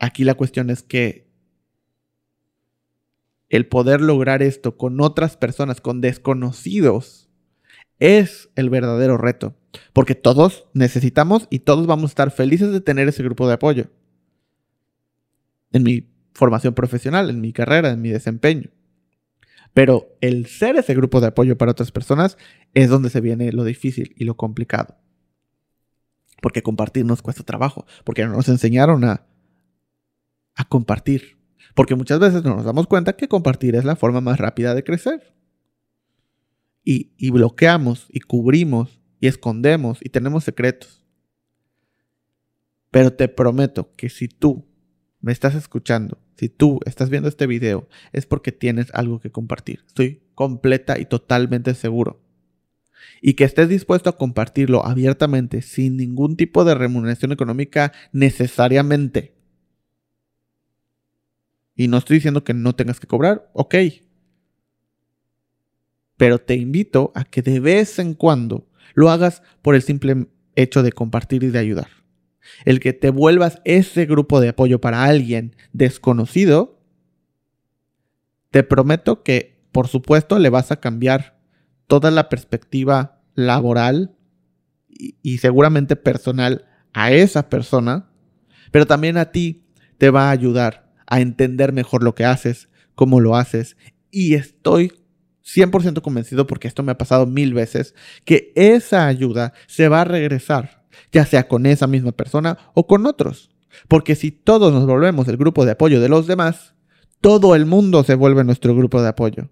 aquí 0.04 0.24
la 0.24 0.34
cuestión 0.34 0.70
es 0.70 0.82
que 0.82 1.24
el 3.48 3.66
poder 3.66 4.00
lograr 4.00 4.42
esto 4.42 4.76
con 4.76 5.00
otras 5.00 5.36
personas, 5.36 5.80
con 5.80 6.00
desconocidos, 6.00 7.28
es 7.98 8.50
el 8.56 8.70
verdadero 8.70 9.16
reto. 9.16 9.54
Porque 9.92 10.14
todos 10.14 10.66
necesitamos 10.72 11.46
y 11.50 11.60
todos 11.60 11.86
vamos 11.86 12.04
a 12.04 12.12
estar 12.12 12.30
felices 12.30 12.72
de 12.72 12.80
tener 12.80 13.08
ese 13.08 13.22
grupo 13.22 13.46
de 13.46 13.54
apoyo. 13.54 13.90
En 15.72 15.82
mi 15.82 16.10
formación 16.32 16.74
profesional, 16.74 17.30
en 17.30 17.40
mi 17.40 17.52
carrera, 17.52 17.90
en 17.90 18.00
mi 18.00 18.10
desempeño. 18.10 18.70
Pero 19.72 20.16
el 20.20 20.46
ser 20.46 20.76
ese 20.76 20.94
grupo 20.94 21.20
de 21.20 21.28
apoyo 21.28 21.58
para 21.58 21.72
otras 21.72 21.90
personas 21.90 22.38
es 22.74 22.88
donde 22.88 23.10
se 23.10 23.20
viene 23.20 23.52
lo 23.52 23.64
difícil 23.64 24.14
y 24.16 24.24
lo 24.24 24.36
complicado. 24.36 24.96
Porque 26.40 26.62
compartir 26.62 27.04
nos 27.04 27.22
cuesta 27.22 27.42
trabajo. 27.42 27.86
Porque 28.04 28.24
no 28.24 28.32
nos 28.32 28.48
enseñaron 28.48 29.04
a, 29.04 29.26
a 30.54 30.64
compartir. 30.64 31.38
Porque 31.74 31.94
muchas 31.94 32.20
veces 32.20 32.44
no 32.44 32.54
nos 32.56 32.64
damos 32.64 32.86
cuenta 32.86 33.16
que 33.16 33.28
compartir 33.28 33.74
es 33.74 33.84
la 33.84 33.96
forma 33.96 34.20
más 34.20 34.38
rápida 34.38 34.74
de 34.74 34.84
crecer. 34.84 35.34
Y, 36.84 37.12
y 37.16 37.30
bloqueamos 37.30 38.06
y 38.10 38.20
cubrimos 38.20 39.00
y 39.20 39.26
escondemos 39.26 39.98
y 40.02 40.10
tenemos 40.10 40.44
secretos. 40.44 41.04
Pero 42.90 43.12
te 43.12 43.26
prometo 43.28 43.90
que 43.96 44.08
si 44.08 44.28
tú 44.28 44.66
me 45.20 45.32
estás 45.32 45.54
escuchando, 45.54 46.18
si 46.36 46.48
tú 46.48 46.80
estás 46.84 47.10
viendo 47.10 47.28
este 47.28 47.46
video, 47.46 47.88
es 48.12 48.26
porque 48.26 48.52
tienes 48.52 48.92
algo 48.94 49.20
que 49.20 49.32
compartir. 49.32 49.82
Estoy 49.86 50.22
completa 50.34 50.98
y 50.98 51.06
totalmente 51.06 51.74
seguro. 51.74 52.20
Y 53.22 53.34
que 53.34 53.44
estés 53.44 53.68
dispuesto 53.68 54.10
a 54.10 54.16
compartirlo 54.16 54.84
abiertamente, 54.84 55.62
sin 55.62 55.96
ningún 55.96 56.36
tipo 56.36 56.64
de 56.64 56.74
remuneración 56.74 57.32
económica 57.32 57.92
necesariamente. 58.12 59.33
Y 61.76 61.88
no 61.88 61.98
estoy 61.98 62.16
diciendo 62.16 62.44
que 62.44 62.54
no 62.54 62.74
tengas 62.74 63.00
que 63.00 63.06
cobrar, 63.06 63.50
ok. 63.52 63.74
Pero 66.16 66.38
te 66.38 66.54
invito 66.54 67.12
a 67.14 67.24
que 67.24 67.42
de 67.42 67.60
vez 67.60 67.98
en 67.98 68.14
cuando 68.14 68.68
lo 68.94 69.10
hagas 69.10 69.42
por 69.62 69.74
el 69.74 69.82
simple 69.82 70.28
hecho 70.54 70.82
de 70.82 70.92
compartir 70.92 71.42
y 71.42 71.48
de 71.48 71.58
ayudar. 71.58 71.88
El 72.64 72.78
que 72.80 72.92
te 72.92 73.10
vuelvas 73.10 73.60
ese 73.64 74.06
grupo 74.06 74.40
de 74.40 74.50
apoyo 74.50 74.80
para 74.80 75.04
alguien 75.04 75.56
desconocido, 75.72 76.80
te 78.50 78.62
prometo 78.62 79.22
que, 79.22 79.66
por 79.72 79.88
supuesto, 79.88 80.38
le 80.38 80.50
vas 80.50 80.70
a 80.70 80.76
cambiar 80.76 81.40
toda 81.86 82.10
la 82.10 82.28
perspectiva 82.28 83.22
laboral 83.34 84.14
y, 84.88 85.38
seguramente 85.38 85.96
personal 85.96 86.66
a 86.92 87.10
esa 87.10 87.48
persona, 87.48 88.10
pero 88.70 88.86
también 88.86 89.16
a 89.16 89.32
ti 89.32 89.66
te 89.98 90.10
va 90.10 90.28
a 90.28 90.30
ayudar 90.30 90.83
a 91.06 91.20
entender 91.20 91.72
mejor 91.72 92.02
lo 92.02 92.14
que 92.14 92.24
haces, 92.24 92.68
cómo 92.94 93.20
lo 93.20 93.36
haces, 93.36 93.76
y 94.10 94.34
estoy 94.34 94.92
100% 95.44 96.00
convencido, 96.00 96.46
porque 96.46 96.68
esto 96.68 96.82
me 96.82 96.92
ha 96.92 96.98
pasado 96.98 97.26
mil 97.26 97.54
veces, 97.54 97.94
que 98.24 98.52
esa 98.54 99.06
ayuda 99.06 99.52
se 99.66 99.88
va 99.88 100.02
a 100.02 100.04
regresar, 100.04 100.84
ya 101.12 101.26
sea 101.26 101.48
con 101.48 101.66
esa 101.66 101.86
misma 101.86 102.12
persona 102.12 102.58
o 102.74 102.86
con 102.86 103.06
otros. 103.06 103.50
Porque 103.88 104.14
si 104.14 104.30
todos 104.30 104.72
nos 104.72 104.86
volvemos 104.86 105.28
el 105.28 105.36
grupo 105.36 105.64
de 105.64 105.72
apoyo 105.72 106.00
de 106.00 106.08
los 106.08 106.26
demás, 106.26 106.74
todo 107.20 107.54
el 107.54 107.66
mundo 107.66 108.04
se 108.04 108.14
vuelve 108.14 108.44
nuestro 108.44 108.74
grupo 108.74 109.02
de 109.02 109.08
apoyo. 109.08 109.50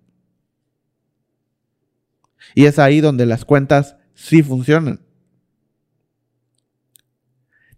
Y 2.54 2.66
es 2.66 2.78
ahí 2.78 3.00
donde 3.00 3.26
las 3.26 3.44
cuentas 3.44 3.96
sí 4.14 4.42
funcionan. 4.42 5.00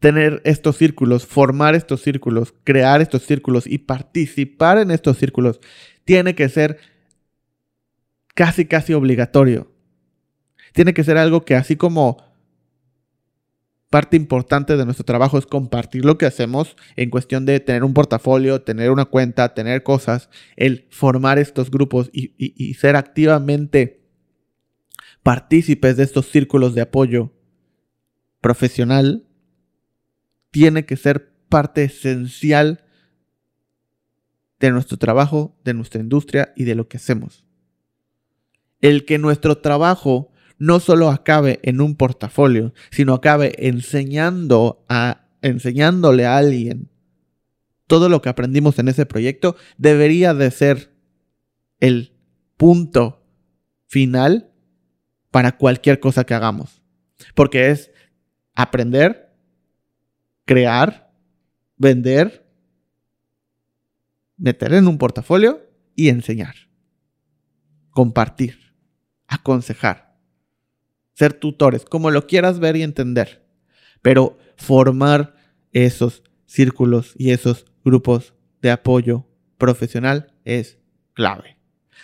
Tener 0.05 0.43
estos 0.45 0.77
círculos, 0.77 1.25
formar 1.25 1.75
estos 1.75 2.03
círculos, 2.03 2.53
crear 2.63 3.01
estos 3.01 3.23
círculos 3.23 3.67
y 3.67 3.79
participar 3.79 4.77
en 4.77 4.91
estos 4.91 5.17
círculos 5.17 5.61
tiene 6.05 6.35
que 6.35 6.51
ser 6.51 6.77
casi, 8.35 8.67
casi 8.67 8.93
obligatorio. 8.93 9.73
Tiene 10.75 10.93
que 10.93 11.05
ser 11.05 11.17
algo 11.17 11.47
que 11.47 11.55
así 11.55 11.77
como 11.77 12.19
parte 13.89 14.19
importante 14.19 14.77
de 14.77 14.85
nuestro 14.85 15.07
trabajo 15.07 15.39
es 15.39 15.47
compartir 15.47 16.05
lo 16.05 16.19
que 16.19 16.27
hacemos 16.27 16.77
en 16.97 17.09
cuestión 17.09 17.47
de 17.47 17.59
tener 17.61 17.83
un 17.83 17.95
portafolio, 17.95 18.61
tener 18.61 18.91
una 18.91 19.07
cuenta, 19.07 19.55
tener 19.55 19.85
cosas, 19.85 20.29
el 20.57 20.87
formar 20.91 21.39
estos 21.39 21.71
grupos 21.71 22.11
y, 22.13 22.35
y 22.37 22.75
ser 22.75 22.95
activamente 22.97 24.03
partícipes 25.23 25.97
de 25.97 26.03
estos 26.03 26.27
círculos 26.27 26.75
de 26.75 26.83
apoyo 26.83 27.33
profesional, 28.43 29.24
tiene 30.55 30.87
que 30.87 30.97
ser 30.97 31.35
parte 31.51 31.85
esencial 31.85 32.85
de 34.59 34.71
nuestro 34.71 34.97
trabajo, 34.97 35.55
de 35.65 35.75
nuestra 35.75 36.01
industria 36.01 36.55
y 36.57 36.65
de 36.65 36.75
lo 36.75 36.89
que 36.89 36.97
hacemos 36.97 37.45
el 38.85 39.07
que 39.07 39.17
nuestro 39.17 39.57
trabajo 39.57 40.31
no 40.59 40.79
solo 40.79 41.09
acabe 41.09 41.59
en 41.63 41.81
un 41.81 41.97
portafolio, 41.97 42.75
sino 42.91 43.15
acabe 43.15 43.55
enseñando 43.67 44.85
a, 44.91 45.25
enseñándole 45.41 46.27
a 46.27 46.37
alguien 46.37 46.91
todo 47.87 48.11
lo 48.11 48.21
que 48.21 48.29
aprendimos 48.29 48.79
en 48.79 48.89
ese 48.89 49.07
proyecto, 49.07 49.57
debería 49.79 50.35
de 50.35 50.51
ser 50.51 50.95
el 51.81 52.13
punto 52.59 53.25
final 53.87 54.51
para 55.31 55.57
cualquier 55.57 55.99
cosa 55.99 56.25
que 56.25 56.35
hagamos. 56.35 56.83
Porque 57.35 57.71
es 57.71 57.91
aprender, 58.55 59.24
crear, 60.45 61.13
vender 61.77 62.45
meter 64.37 64.75
en 64.75 64.89
un 64.89 64.99
portafolio 64.99 65.61
y 65.95 66.09
enseñar. 66.09 66.55
Compartir, 67.91 68.75
aconsejar, 69.27 70.19
ser 71.13 71.33
tutores, 71.35 71.85
como 71.85 72.11
lo 72.11 72.27
quieras 72.27 72.59
ver 72.59 72.77
y 72.77 72.83
entender. 72.83 73.47
Pero 74.03 74.39
formar 74.57 75.37
esos 75.73 76.23
círculos 76.47 77.15
y 77.17 77.31
esos 77.31 77.67
grupos 77.85 78.35
de 78.61 78.71
apoyo 78.71 79.27
profesional 79.59 80.35
es 80.45 80.79
clave. 81.13 81.59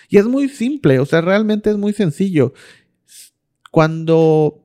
Y 0.08 0.18
es 0.18 0.26
muy 0.26 0.48
simple, 0.48 0.98
o 0.98 1.06
sea, 1.06 1.20
realmente 1.20 1.70
es 1.70 1.76
muy 1.76 1.92
sencillo. 1.92 2.52
Cuando 3.70 4.64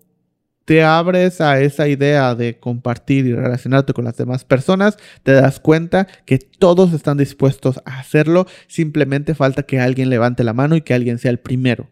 te 0.65 0.83
abres 0.83 1.41
a 1.41 1.61
esa 1.61 1.87
idea 1.87 2.33
de 2.33 2.59
compartir 2.59 3.27
y 3.27 3.33
relacionarte 3.33 3.93
con 3.93 4.03
las 4.03 4.17
demás 4.17 4.43
personas, 4.43 4.97
te 5.21 5.31
das 5.31 5.59
cuenta 5.59 6.07
que 6.25 6.39
todos 6.39 6.91
están 6.91 7.17
dispuestos 7.17 7.79
a 7.85 7.99
hacerlo, 7.99 8.47
simplemente 8.67 9.35
falta 9.35 9.63
que 9.63 9.79
alguien 9.79 10.09
levante 10.09 10.43
la 10.43 10.53
mano 10.53 10.75
y 10.75 10.81
que 10.81 10.95
alguien 10.95 11.19
sea 11.19 11.29
el 11.31 11.39
primero. 11.39 11.91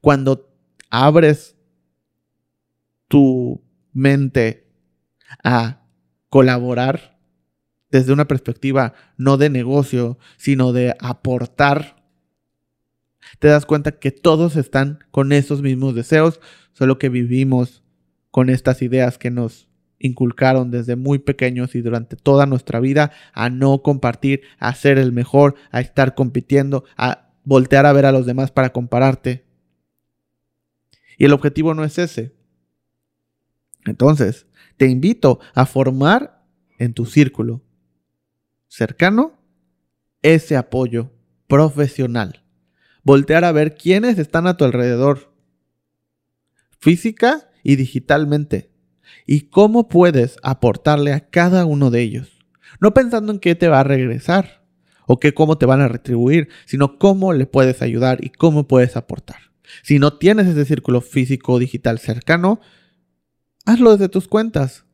Cuando 0.00 0.52
abres 0.90 1.56
tu 3.06 3.62
mente 3.92 4.68
a 5.44 5.82
colaborar 6.28 7.18
desde 7.90 8.12
una 8.12 8.26
perspectiva 8.26 8.94
no 9.16 9.36
de 9.36 9.48
negocio, 9.48 10.18
sino 10.38 10.72
de 10.72 10.96
aportar, 10.98 12.02
te 13.38 13.48
das 13.48 13.64
cuenta 13.64 13.92
que 13.92 14.10
todos 14.10 14.56
están 14.56 14.98
con 15.12 15.30
esos 15.30 15.62
mismos 15.62 15.94
deseos, 15.94 16.40
solo 16.72 16.98
que 16.98 17.08
vivimos 17.08 17.81
con 18.32 18.50
estas 18.50 18.82
ideas 18.82 19.18
que 19.18 19.30
nos 19.30 19.68
inculcaron 20.00 20.72
desde 20.72 20.96
muy 20.96 21.20
pequeños 21.20 21.76
y 21.76 21.82
durante 21.82 22.16
toda 22.16 22.46
nuestra 22.46 22.80
vida 22.80 23.12
a 23.34 23.50
no 23.50 23.82
compartir, 23.82 24.40
a 24.58 24.74
ser 24.74 24.98
el 24.98 25.12
mejor, 25.12 25.54
a 25.70 25.80
estar 25.80 26.16
compitiendo, 26.16 26.84
a 26.96 27.30
voltear 27.44 27.86
a 27.86 27.92
ver 27.92 28.06
a 28.06 28.10
los 28.10 28.26
demás 28.26 28.50
para 28.50 28.72
compararte. 28.72 29.44
Y 31.18 31.26
el 31.26 31.32
objetivo 31.34 31.74
no 31.74 31.84
es 31.84 31.98
ese. 31.98 32.34
Entonces, 33.84 34.46
te 34.78 34.86
invito 34.86 35.38
a 35.54 35.66
formar 35.66 36.42
en 36.78 36.94
tu 36.94 37.04
círculo 37.04 37.62
cercano 38.66 39.38
ese 40.22 40.56
apoyo 40.56 41.12
profesional. 41.48 42.42
Voltear 43.02 43.44
a 43.44 43.52
ver 43.52 43.74
quiénes 43.74 44.18
están 44.18 44.46
a 44.46 44.56
tu 44.56 44.64
alrededor, 44.64 45.34
física 46.78 47.51
y 47.62 47.76
digitalmente, 47.76 48.70
y 49.26 49.42
cómo 49.42 49.88
puedes 49.88 50.36
aportarle 50.42 51.12
a 51.12 51.28
cada 51.28 51.64
uno 51.64 51.90
de 51.90 52.02
ellos. 52.02 52.44
No 52.80 52.94
pensando 52.94 53.32
en 53.32 53.38
qué 53.38 53.54
te 53.54 53.68
va 53.68 53.80
a 53.80 53.84
regresar 53.84 54.64
o 55.06 55.20
qué 55.20 55.34
cómo 55.34 55.58
te 55.58 55.66
van 55.66 55.80
a 55.80 55.88
retribuir, 55.88 56.48
sino 56.64 56.98
cómo 56.98 57.32
le 57.32 57.46
puedes 57.46 57.82
ayudar 57.82 58.24
y 58.24 58.30
cómo 58.30 58.66
puedes 58.66 58.96
aportar. 58.96 59.52
Si 59.82 59.98
no 59.98 60.14
tienes 60.18 60.46
ese 60.46 60.64
círculo 60.64 61.00
físico 61.00 61.54
o 61.54 61.58
digital 61.58 61.98
cercano, 61.98 62.60
hazlo 63.64 63.92
desde 63.92 64.08
tus 64.08 64.28
cuentas. 64.28 64.84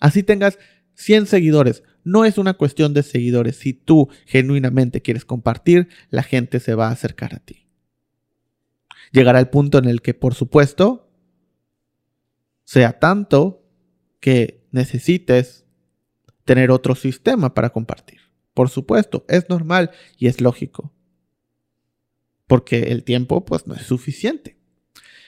Así 0.00 0.22
tengas 0.22 0.58
100 0.94 1.26
seguidores. 1.26 1.82
No 2.04 2.24
es 2.24 2.38
una 2.38 2.54
cuestión 2.54 2.94
de 2.94 3.02
seguidores. 3.02 3.56
Si 3.56 3.72
tú 3.72 4.08
genuinamente 4.26 5.02
quieres 5.02 5.24
compartir, 5.24 5.88
la 6.10 6.22
gente 6.22 6.60
se 6.60 6.74
va 6.74 6.88
a 6.88 6.92
acercar 6.92 7.34
a 7.34 7.38
ti. 7.38 7.66
Llegará 9.12 9.38
el 9.38 9.48
punto 9.48 9.78
en 9.78 9.86
el 9.86 10.02
que, 10.02 10.14
por 10.14 10.34
supuesto, 10.34 11.07
sea 12.68 12.98
tanto 12.98 13.64
que 14.20 14.68
necesites 14.72 15.64
tener 16.44 16.70
otro 16.70 16.94
sistema 16.94 17.54
para 17.54 17.70
compartir. 17.70 18.20
Por 18.52 18.68
supuesto, 18.68 19.24
es 19.26 19.48
normal 19.48 19.90
y 20.18 20.26
es 20.26 20.42
lógico. 20.42 20.92
Porque 22.46 22.92
el 22.92 23.04
tiempo 23.04 23.46
pues 23.46 23.66
no 23.66 23.74
es 23.74 23.86
suficiente. 23.86 24.58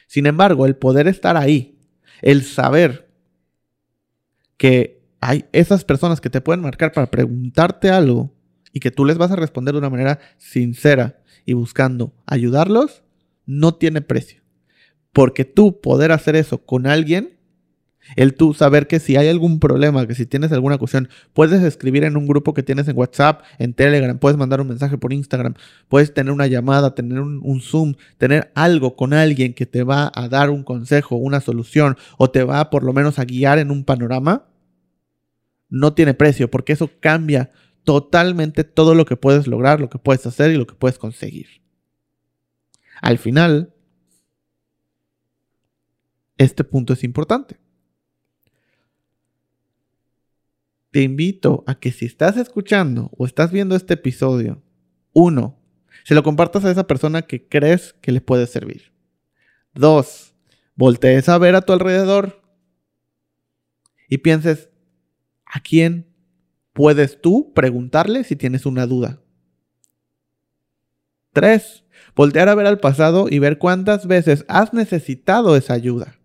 Sin 0.07 0.27
embargo, 0.27 0.67
el 0.67 0.77
poder 0.77 1.09
estar 1.09 1.39
ahí, 1.39 1.79
el 2.21 2.45
saber 2.45 3.11
que 4.59 5.03
hay 5.23 5.47
esas 5.53 5.87
personas 5.87 6.21
que 6.21 6.29
te 6.29 6.43
pueden 6.43 6.61
marcar 6.61 6.93
para 6.93 7.11
preguntarte 7.11 7.89
algo 7.89 8.35
y 8.71 8.81
que 8.81 8.91
tú 8.91 9.07
les 9.07 9.17
vas 9.17 9.31
a 9.31 9.37
responder 9.37 9.73
de 9.73 9.79
una 9.79 9.89
manera 9.89 10.21
sincera 10.37 11.23
y 11.47 11.55
buscando 11.55 12.13
ayudarlos, 12.27 13.03
no 13.47 13.77
tiene 13.77 14.03
precio. 14.03 14.41
Porque 15.13 15.45
tú 15.45 15.81
poder 15.81 16.13
hacer 16.13 16.37
eso 16.37 16.65
con 16.65 16.87
alguien, 16.87 17.39
el 18.17 18.35
tú 18.35 18.55
saber 18.55 18.87
que 18.87 18.99
si 18.99 19.17
hay 19.17 19.29
algún 19.29 19.61
problema, 19.61 20.07
que 20.07 20.15
si 20.15 20.27
tienes 20.27 20.53
alguna 20.53 20.79
cuestión, 20.79 21.09
puedes 21.33 21.63
escribir 21.63 22.05
en 22.05 22.17
un 22.17 22.27
grupo 22.27 22.55
que 22.55 22.63
tienes 22.63 22.89
en 22.89 22.97
WhatsApp, 22.97 23.43
en 23.59 23.75
Telegram, 23.75 24.19
puedes 24.19 24.39
mandar 24.39 24.61
un 24.61 24.69
mensaje 24.69 24.99
por 24.99 25.13
Instagram, 25.13 25.55
puedes 25.89 26.13
tener 26.13 26.33
una 26.33 26.47
llamada, 26.47 26.95
tener 26.95 27.21
un, 27.21 27.41
un, 27.43 27.61
Zoom, 27.61 27.95
tener 28.19 28.51
algo 28.55 28.97
con 28.97 29.13
alguien 29.13 29.55
que 29.55 29.67
te 29.67 29.83
va 29.83 30.11
a 30.15 30.29
dar 30.29 30.51
un 30.51 30.65
consejo, 30.65 31.17
una 31.17 31.41
solución, 31.41 31.97
o 32.19 32.31
te 32.31 32.45
va 32.45 32.71
por 32.71 32.83
lo 32.83 32.93
menos 32.93 33.19
a 33.19 33.25
guiar 33.25 33.59
en 33.59 33.71
un 33.71 33.85
panorama, 33.85 34.47
no 35.69 35.93
tiene 35.95 36.15
precio, 36.15 36.51
porque 36.51 36.73
eso 36.73 36.91
cambia 37.01 37.53
totalmente 37.85 38.65
todo 38.65 38.95
lo 38.95 39.05
que 39.05 39.17
puedes 39.17 39.47
lograr, 39.47 39.81
lo 39.81 39.89
que 39.89 39.99
puedes 39.99 40.27
hacer 40.27 40.51
y 40.51 40.57
lo 40.57 40.67
que 40.67 40.75
puedes 40.75 40.99
conseguir. 40.99 41.49
Al 43.01 43.19
final, 43.19 43.73
este 46.37 46.65
punto 46.65 46.93
es 46.93 47.05
importante. 47.05 47.59
Te 50.91 51.03
invito 51.03 51.63
a 51.67 51.77
que 51.77 51.93
si 51.93 52.07
estás 52.07 52.37
escuchando 52.37 53.11
o 53.17 53.25
estás 53.25 53.53
viendo 53.53 53.77
este 53.77 53.95
episodio, 53.95 54.63
uno, 55.13 55.57
se 56.05 56.15
lo 56.15 56.23
compartas 56.23 56.65
a 56.65 56.71
esa 56.71 56.87
persona 56.87 57.23
que 57.23 57.47
crees 57.47 57.95
que 58.01 58.11
le 58.11 58.21
puede 58.21 58.47
servir. 58.47 58.93
Dos, 59.73 60.35
voltees 60.75 61.29
a 61.29 61.39
ver 61.39 61.55
a 61.55 61.63
tu 61.63 61.73
alrededor 61.73 62.43
y 64.09 64.19
pienses, 64.19 64.71
¿a 65.45 65.61
quién 65.61 66.13
puedes 66.73 67.21
tú 67.21 67.53
preguntarle 67.55 68.25
si 68.25 68.35
tienes 68.35 68.67
una 68.67 68.87
duda? 68.87 69.21
Tres, 71.33 71.85
voltear 72.17 72.49
a 72.49 72.57
ver 72.57 72.67
al 72.67 72.81
pasado 72.81 73.27
y 73.31 73.39
ver 73.39 73.59
cuántas 73.59 74.09
veces 74.09 74.45
has 74.49 74.73
necesitado 74.73 75.55
esa 75.55 75.75
ayuda 75.75 76.19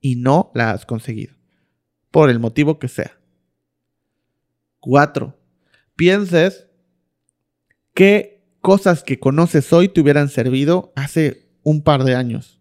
y 0.00 0.16
no 0.16 0.50
la 0.54 0.72
has 0.72 0.84
conseguido, 0.84 1.36
por 2.10 2.30
el 2.30 2.40
motivo 2.40 2.80
que 2.80 2.88
sea. 2.88 3.17
Cuatro, 4.80 5.38
pienses 5.96 6.68
qué 7.94 8.44
cosas 8.60 9.02
que 9.02 9.18
conoces 9.18 9.72
hoy 9.72 9.88
te 9.88 10.00
hubieran 10.00 10.28
servido 10.28 10.92
hace 10.94 11.48
un 11.62 11.82
par 11.82 12.04
de 12.04 12.14
años. 12.14 12.60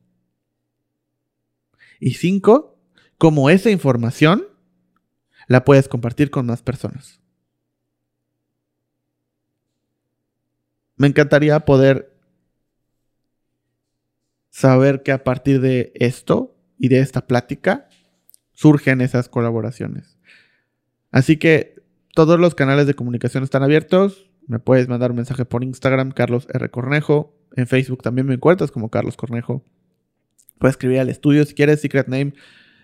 Y 2.00 2.16
cinco, 2.16 2.80
cómo 3.18 3.50
esa 3.50 3.70
información 3.70 4.46
la 5.48 5.64
puedes 5.64 5.88
compartir 5.88 6.30
con 6.30 6.46
más 6.46 6.62
personas. 6.62 7.22
Me 10.96 11.08
encantaría 11.08 11.60
poder 11.62 12.18
saber 14.50 15.04
que 15.04 15.12
a 15.12 15.24
partir 15.24 15.62
de 15.62 15.92
esto 15.96 16.56
y 16.80 16.88
de 16.88 17.00
esta 17.00 17.28
plática 17.28 17.88
surgen 18.54 19.02
esas 19.02 19.30
colaboraciones. 19.30 20.18
Así 21.12 21.38
que 21.38 21.77
todos 22.18 22.40
los 22.40 22.56
canales 22.56 22.88
de 22.88 22.96
comunicación 22.96 23.44
están 23.44 23.62
abiertos. 23.62 24.28
Me 24.48 24.58
puedes 24.58 24.88
mandar 24.88 25.12
un 25.12 25.18
mensaje 25.18 25.46
por 25.46 25.64
Instagram, 25.64 26.10
Carlos 26.10 26.48
R. 26.52 26.68
Cornejo. 26.72 27.38
En 27.56 27.68
Facebook 27.68 28.02
también 28.02 28.26
me 28.26 28.34
encuentras 28.34 28.72
como 28.72 28.90
Carlos 28.90 29.16
Cornejo. 29.16 29.64
Puedes 30.58 30.74
escribir 30.74 31.00
al 31.00 31.10
estudio 31.10 31.46
si 31.46 31.54
quieres, 31.54 31.80
Secret 31.80 32.08
Name 32.08 32.34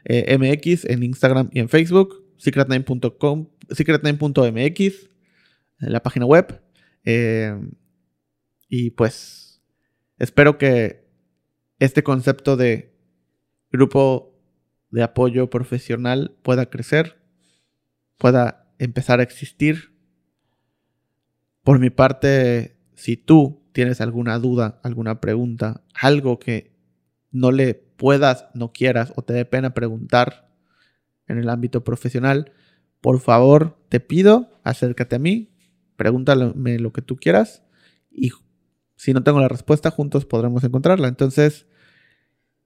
eh, 0.06 0.38
MX 0.38 0.86
en 0.86 1.02
Instagram 1.02 1.50
y 1.52 1.62
en 1.62 1.68
Facebook. 1.68 2.24
Secretname.com, 2.38 3.48
secretname.mx, 3.72 5.10
en 5.80 5.92
la 5.92 6.04
página 6.04 6.28
web. 6.28 6.62
Eh, 7.04 7.60
y 8.70 8.92
pues 8.92 9.64
espero 10.20 10.60
que 10.60 11.08
este 11.80 12.04
concepto 12.04 12.56
de 12.56 12.94
grupo 13.72 14.40
de 14.92 15.02
apoyo 15.02 15.50
profesional 15.50 16.38
pueda 16.44 16.70
crecer, 16.70 17.18
pueda 18.20 18.63
empezar 18.80 19.20
a 19.20 19.24
existir. 19.24 19.94
Por 21.64 21.80
mi 21.80 21.90
parte, 21.90 22.78
si 22.96 23.18
tú 23.18 23.64
tienes 23.72 24.02
alguna 24.02 24.38
duda, 24.40 24.80
alguna 24.84 25.20
pregunta, 25.22 25.84
algo 25.94 26.40
que 26.40 26.74
no 27.32 27.52
le 27.52 27.74
puedas, 27.74 28.48
no 28.54 28.72
quieras 28.72 29.14
o 29.16 29.24
te 29.24 29.34
dé 29.34 29.46
pena 29.46 29.74
preguntar 29.74 30.52
en 31.28 31.38
el 31.38 31.50
ámbito 31.50 31.84
profesional, 31.84 32.52
por 33.02 33.20
favor, 33.20 33.78
te 33.90 34.00
pido, 34.00 34.60
acércate 34.64 35.16
a 35.16 35.20
mí, 35.20 35.52
pregúntame 35.96 36.80
lo 36.80 36.94
que 36.94 37.02
tú 37.02 37.18
quieras 37.18 37.64
y 38.12 38.32
si 38.96 39.14
no 39.14 39.24
tengo 39.24 39.40
la 39.40 39.48
respuesta, 39.48 39.92
juntos 39.92 40.26
podremos 40.26 40.64
encontrarla. 40.64 41.08
Entonces, 41.08 41.68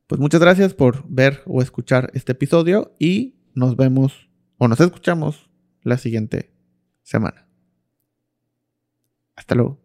pues 0.05 0.21
muchas 0.21 0.41
gracias 0.41 0.73
por 0.73 1.07
ver 1.09 1.41
o 1.45 1.61
escuchar 1.61 2.11
este 2.13 2.33
episodio 2.33 2.95
y 2.99 3.35
nos 3.55 3.75
vemos 3.75 4.29
o 4.57 4.67
nos 4.67 4.79
escuchamos 4.79 5.46
la 5.87 5.97
siguiente 5.97 6.51
semana. 7.01 7.47
Hasta 9.35 9.55
luego. 9.55 9.79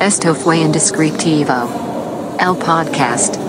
Esto 0.00 0.34
fue 0.34 0.58
Indescriptivo. 0.58 2.36
El 2.40 2.56
podcast. 2.56 3.47